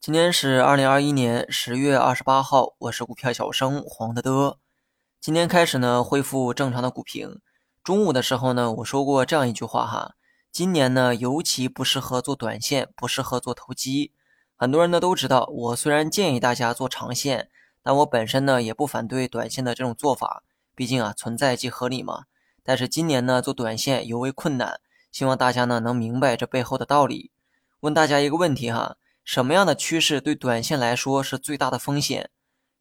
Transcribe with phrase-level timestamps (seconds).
[0.00, 4.58] 今天是二零二一年十月二十八号，我是股票小生黄德德。
[5.20, 7.40] 今天开始呢，恢复正常的股评。
[7.82, 10.14] 中午的时候呢，我说过这样一句话哈，
[10.50, 14.12] 今年呢尤其不适合做短线，不适合做投机。
[14.56, 17.48] 很多人呢都知道，我虽然建议大家做长线，
[17.82, 20.42] 但我本身呢也不反对短线的这种做法，
[20.74, 22.24] 毕竟啊存在即合理嘛。
[22.64, 24.80] 但是今年呢做短线尤为困难，
[25.14, 27.30] 希望大家呢能明白这背后的道理。
[27.78, 28.96] 问大家一个问题哈。
[29.22, 32.30] 什么样的趋势对短线来说是最大的风险？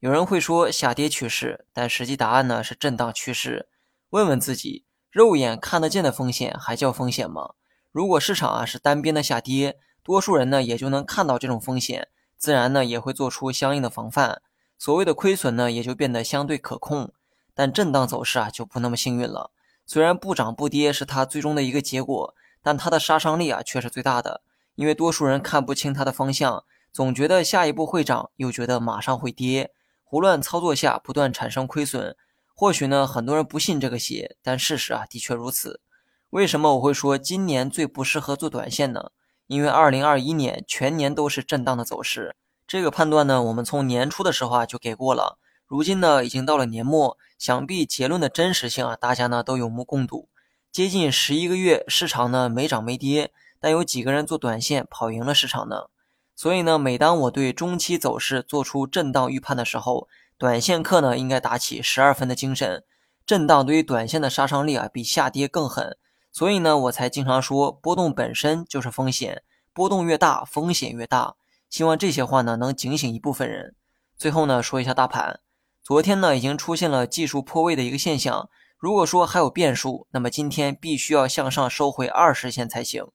[0.00, 3.70] 有人会说下跌趋势，但实际答案呢是震荡趋势。
[4.10, 7.54] 问问自己，肉眼看得见的风险还叫风险吗？
[7.90, 14.42] 如果市场啊是单边的下跌，多数人呢也就能看到这种风险，自然呢也会做出相应的防范，
[14.78, 17.10] 所谓的亏损呢也就变得相对可控。
[17.54, 19.50] 但震荡走势啊就不那么幸运了，
[19.88, 24.42] 虽然不涨不跌是它最终的一个结果，但它的杀伤力啊却是最大的。
[24.74, 29.72] 因为多数人看不清它的方向，总觉得下一步会涨，又觉得马上会跌，
[30.04, 32.14] 胡乱操作下不断产生亏损。
[32.54, 35.80] 或许呢，很多人不信这个邪，但事实啊的确如此。
[36.28, 39.12] 为什么我会说今年最不适合做短线呢？
[39.46, 42.36] 因为二零二一年全年都是震荡的走势。
[42.66, 45.38] 这个判断呢，我们从年初的时候啊就给过了。
[45.68, 50.30] 如今呢，已经到了年末，想必结论的真实性啊，大家呢都有目共睹。
[50.72, 53.32] 接近十一个月，市场呢没涨没跌。
[53.60, 55.88] 但有几个人做短线跑赢了市场呢？
[56.34, 62.82] 所以呢，每当我对中期走势做出震荡预判的时候，短线客呢应该打起十二分的精神。
[63.26, 65.98] 震荡对于短线的杀伤力啊，比下跌更狠。
[66.32, 69.42] 所以呢，我才经常说，波动本身就是风险，
[69.74, 71.34] 波动越大，风险越大。
[71.68, 73.74] 希望这些话呢能警醒一部分人。
[74.16, 75.40] 最后呢，说一下大盘，
[75.88, 78.50] 昨天呢已经出现了技术破位的一个现象。
[78.76, 83.06] 如果说还有变数，那么今天必须要向上收回二十线才行。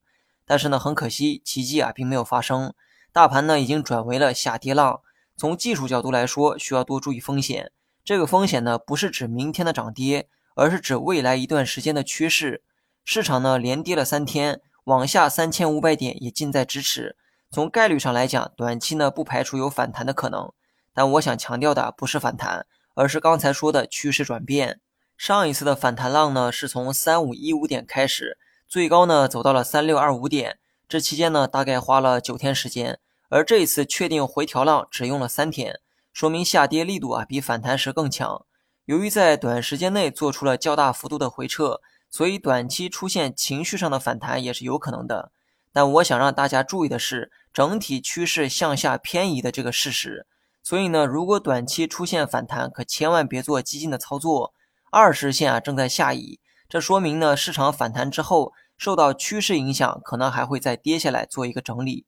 [0.44, 2.74] 但是呢，很可惜，奇迹啊并没有发生。
[3.12, 5.02] 大盘呢已经转为了下跌浪。
[5.38, 7.72] 从技术角度来说，需要多注意风险。
[8.04, 12.64] 这个风险呢不是指明天的涨跌，而是指未来一段时间的趋势。
[13.06, 17.16] 市场呢连跌了三天，往下三千五百点也近在咫尺。
[17.52, 20.52] 从概率上来讲，短期呢不排除有反弹的可能。
[20.94, 24.80] 但我想强调的不是反弹，而是刚才说的趋势转变。
[25.18, 28.38] 上一次的反弹浪呢是从三五一五点开始。
[28.68, 33.00] 最高呢走到了三六二五点，这期间呢大概花了九天时间，
[33.30, 35.80] 而这一次确定回调浪只用了三天，
[36.12, 38.46] 说明下跌力度啊比反弹时更强。
[38.86, 41.80] 由于在短时间内做出了较大幅度的回撤，
[42.10, 45.32] 所以短期出现情绪上的反弹也是有可能的。
[45.72, 50.26] 但我想让大家注意的是，整体趋势向下偏移的这个事实。
[50.64, 54.54] 所以呢，如果短期出现反弹，可千万别做激进的操作。
[54.90, 58.54] 二十线啊正在下移，这说明呢市场反弹之后。
[58.76, 62.06] 受到趋势影响，可能还会再跌下来做一个整理。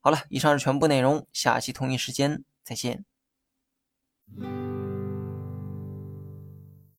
[0.00, 3.04] 好了，以上是全部内容，下期同一时间再见。